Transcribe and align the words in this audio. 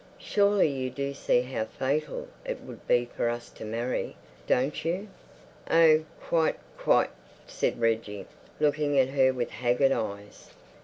"Surely 0.17 0.67
you 0.67 0.89
do 0.89 1.13
see 1.13 1.41
how 1.43 1.63
fatal 1.65 2.27
it 2.43 2.61
would 2.61 2.87
be 2.87 3.05
for 3.05 3.29
us 3.29 3.51
to 3.51 3.63
marry, 3.63 4.15
don't 4.47 4.83
you?" 4.83 5.07
"Oh, 5.69 6.05
quite, 6.19 6.57
quite," 6.75 7.11
said 7.45 7.79
Reggie, 7.79 8.25
looking 8.59 8.97
at 8.97 9.09
her 9.09 9.31
with 9.31 9.51
haggard 9.51 9.91
eyes. 9.91 10.49